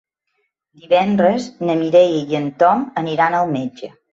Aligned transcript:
Divendres 0.85 1.45
na 1.69 1.77
Mireia 1.83 2.25
i 2.33 2.41
en 2.43 2.51
Tom 2.65 2.85
aniran 3.05 3.41
al 3.43 3.57
metge. 3.57 3.93